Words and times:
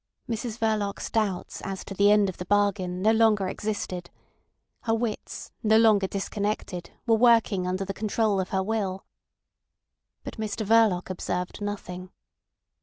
Mrs 0.27 0.57
Verloc's 0.57 1.11
doubts 1.11 1.61
as 1.63 1.85
to 1.85 1.93
the 1.93 2.09
end 2.09 2.27
of 2.27 2.37
the 2.37 2.45
bargain 2.45 3.03
no 3.03 3.11
longer 3.11 3.47
existed; 3.47 4.09
her 4.85 4.95
wits, 4.95 5.51
no 5.61 5.77
longer 5.77 6.07
disconnected, 6.07 6.89
were 7.05 7.13
working 7.17 7.67
under 7.67 7.85
the 7.85 7.93
control 7.93 8.39
of 8.39 8.49
her 8.49 8.63
will. 8.63 9.05
But 10.23 10.37
Mr 10.37 10.65
Verloc 10.65 11.11
observed 11.11 11.61
nothing. 11.61 12.09